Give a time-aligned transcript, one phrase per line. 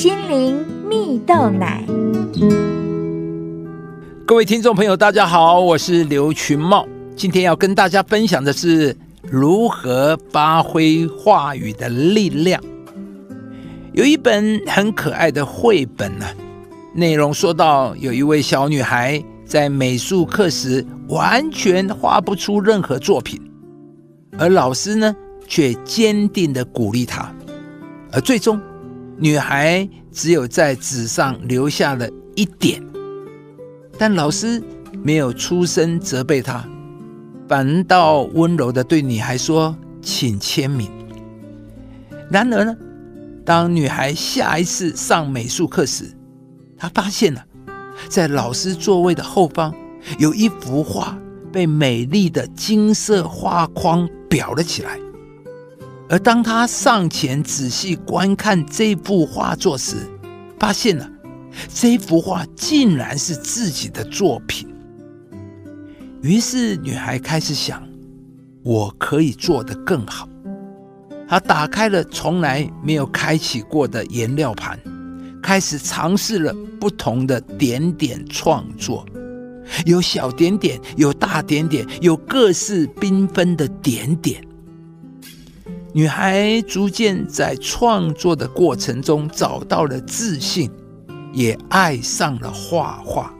[0.00, 0.56] 心灵
[0.88, 1.84] 蜜豆奶。
[4.24, 6.88] 各位听众朋友，大家好，我是刘群茂。
[7.14, 12.58] 今天要跟大家分享的是如何发挥话语的力量。
[13.92, 16.24] 有一本很可爱的绘本呢，
[16.94, 23.38] 内容说到有一位小女孩在美术课时完全画不出任何作品，
[24.38, 25.14] 而老师呢
[25.46, 27.30] 却坚定的鼓励她，
[28.12, 28.58] 而最终
[29.20, 32.82] 女孩只有在纸上留下了一点。
[33.98, 34.62] 但老师
[35.02, 36.66] 没有出声责备她，
[37.46, 40.90] 反倒温柔的对女孩说：“请签名。”
[42.32, 42.74] 然而呢，
[43.44, 46.16] 当女孩下一次上美术课时，
[46.78, 47.44] 她发现了，
[48.08, 49.74] 在老师座位的后方
[50.18, 51.18] 有一幅画
[51.52, 54.98] 被美丽的金色画框裱了起来。
[56.10, 59.96] 而当他上前仔细观看这幅画作时，
[60.58, 61.08] 发现了。
[61.72, 64.68] 这幅画竟然是自己的作品，
[66.22, 67.82] 于是女孩开始想：
[68.62, 70.28] 我可以做得更好。
[71.28, 74.78] 她打开了从来没有开启过的颜料盘，
[75.42, 79.04] 开始尝试了不同的点点创作，
[79.86, 84.40] 有小点点，有大点点，有各式缤纷的点点。
[85.92, 90.70] 女孩逐渐在创作的过程中找到了自信。
[91.32, 93.32] 也爱上了画画，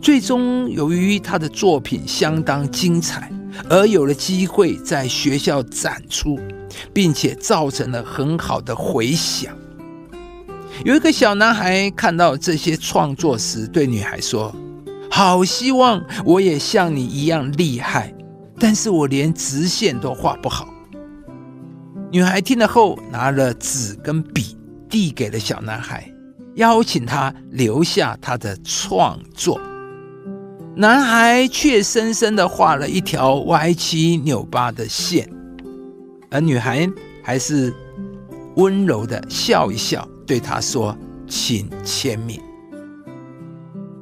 [0.00, 3.28] 最终由于她的作品相当精彩，
[3.68, 6.38] 而有了机会在学校展出，
[6.94, 9.52] 并且造成了很好的回响。
[10.84, 14.54] 有一个小男孩看到这些创作时，对女孩说
[15.10, 18.14] ：“好希望我也像你一样厉害，
[18.60, 20.71] 但是我连直线都画不好。”
[22.12, 24.54] 女孩听了后，拿了纸跟笔，
[24.86, 26.06] 递给了小男孩。
[26.56, 29.58] 邀请他留下他的创作，
[30.76, 35.26] 男孩却深深的画了一条歪七扭八的线，
[36.30, 36.86] 而女孩
[37.22, 37.72] 还是
[38.56, 40.94] 温柔的笑一笑，对他说
[41.26, 42.38] ：“请签名。”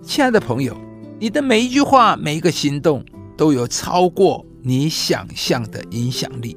[0.00, 0.76] 亲爱的朋友，
[1.18, 3.04] 你的每一句话、每一个行动，
[3.36, 6.56] 都有超过你想象的影响力。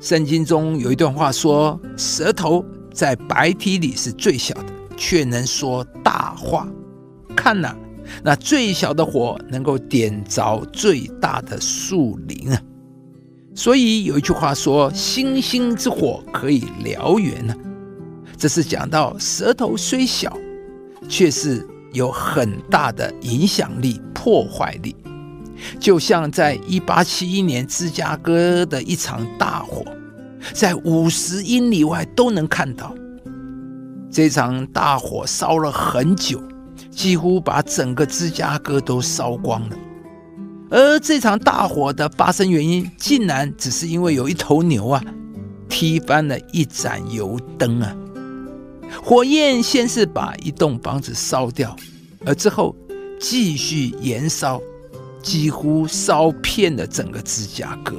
[0.00, 4.66] 圣经中有一段话说：“舌头。”在白体里是最小的，
[4.96, 6.66] 却能说大话。
[7.36, 7.72] 看呐，
[8.20, 12.60] 那最小的火能够点着最大的树林啊！
[13.54, 17.54] 所以有一句话说：“星星之火可以燎原呢。”
[18.36, 20.36] 这是讲到舌头虽小，
[21.08, 24.96] 却是有很大的影响力、破坏力。
[25.78, 29.84] 就像在一八七一年芝加哥的一场大火。
[30.54, 32.94] 在五十英里外都能看到
[34.10, 36.42] 这场大火烧了很久，
[36.90, 39.76] 几乎把整个芝加哥都烧光了。
[40.70, 45.02] 而这场大火的发生原因，竟然只是因为有一头牛啊
[45.68, 47.94] 踢翻了一盏油灯啊！
[49.02, 51.76] 火焰先是把一栋房子烧掉，
[52.24, 52.74] 而之后
[53.20, 54.58] 继续燃烧，
[55.22, 57.96] 几乎烧遍了整个芝加哥。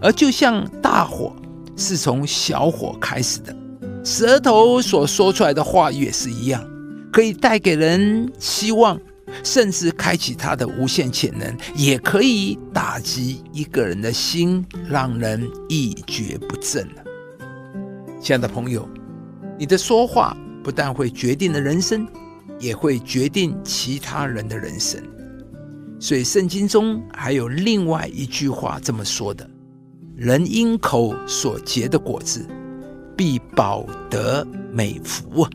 [0.00, 1.34] 而就像大火
[1.76, 3.56] 是从小火开始的，
[4.04, 6.64] 舌头所说出来的话语也是一样，
[7.12, 8.98] 可以带给人希望，
[9.44, 16.88] 甚至开启他的无限潜能，也可以打击一个人的心，让人一蹶不振。
[18.20, 18.88] 亲爱的朋友，
[19.56, 22.06] 你的说话不但会决定了人生，
[22.58, 25.00] 也会决定其他人的人生。
[26.02, 29.48] 所以圣经中还有另外一句话这么说的。
[30.16, 32.44] 人因口所结的果子，
[33.16, 35.46] 必保得美福。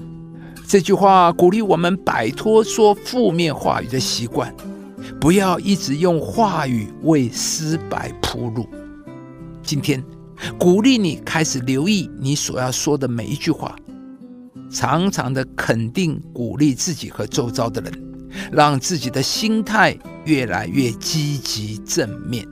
[0.65, 4.55] 这句话鼓励我们摆脱说负面话语的习惯，
[5.19, 8.65] 不要一直用话语为失败铺路。
[9.61, 10.01] 今天
[10.57, 13.75] 鼓励你开始留意你所要说的每一句话，
[14.71, 17.93] 常常的肯定鼓励自己和周遭的人，
[18.49, 19.97] 让自己的心态
[20.27, 22.45] 越来越积极正面。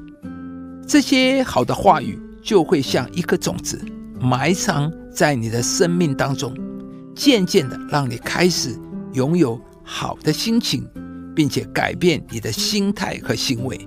[0.88, 3.80] 这些好的话语就会像一颗种子，
[4.20, 6.56] 埋藏在你的生命当中，
[7.14, 8.74] 渐渐的让你开始
[9.12, 10.88] 拥有好的心情，
[11.36, 13.78] 并且改变你的心态和行为。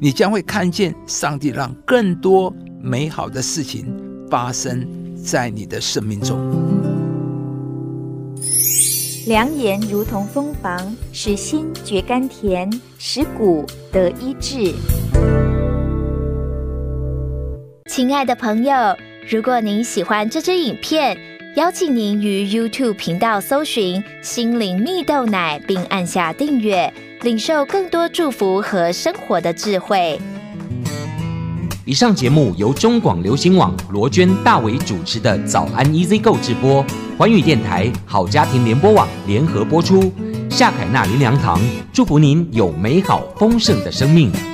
[0.00, 3.86] 你将会看见上帝让更多美好的事情
[4.30, 4.86] 发生
[5.16, 6.93] 在你的生命中。
[9.26, 14.74] 良言如同蜂房，使心觉甘甜，使骨得医治。
[17.90, 18.74] 亲爱的朋友，
[19.26, 21.16] 如果您喜欢这支影片，
[21.56, 26.92] 邀请您于 YouTube 频道搜寻“心灵蜜豆奶”，并按下订阅，
[27.22, 30.20] 领受更多祝福和生活的智慧。
[31.86, 36.84] 以上节目由中广流行网罗娟、大伟主持的《早安 Easy 购》直播，
[37.16, 40.12] 环宇电台好家庭联播网联合播出。
[40.50, 41.60] 夏凯纳林良堂
[41.92, 44.53] 祝福您有美好丰盛的生命。